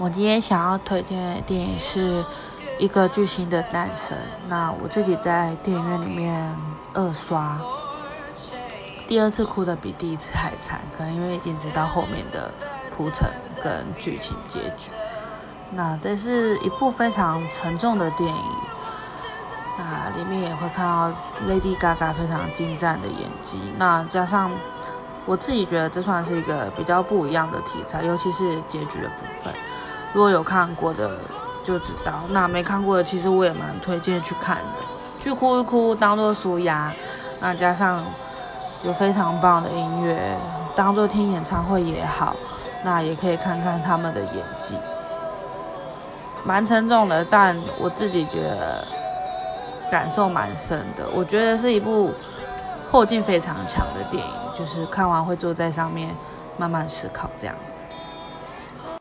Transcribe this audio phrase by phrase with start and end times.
[0.00, 2.24] 我今天想要推荐的电影是
[2.78, 4.16] 一个巨星的诞生。
[4.48, 6.56] 那我自己在电影院里面
[6.94, 7.60] 二刷，
[9.06, 12.50] 第二次哭的比第一次还惨，可能因为已经知道后面的
[12.96, 13.28] 铺陈
[13.62, 14.90] 跟剧情结局。
[15.72, 18.44] 那这是一部非常沉重的电影，
[19.76, 21.10] 那里面也会看到
[21.46, 23.60] Lady Gaga 非常精湛的演技。
[23.76, 24.50] 那加上
[25.26, 29.52] 我自己觉得这算是一个比较不一样的题材，尤其是结局的部分。
[30.12, 31.18] 如果有看过的
[31.62, 34.86] 就知道，那没看过的其实我也蛮推荐去看的，
[35.18, 36.92] 去哭一哭，当做舒压。
[37.40, 38.02] 那加上
[38.82, 40.36] 有非常棒的音乐，
[40.74, 42.34] 当做听演唱会也好，
[42.82, 44.78] 那也可以看看他们的演技。
[46.44, 48.84] 蛮沉重的，但我自己觉得
[49.90, 51.04] 感受蛮深的。
[51.14, 52.12] 我觉得是一部
[52.90, 56.14] 后劲非常强的电影，就是看完会坐在上面
[56.56, 57.84] 慢慢思考这样子。